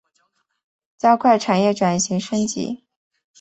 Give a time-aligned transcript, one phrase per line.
[0.97, 2.85] 加快产业转型升级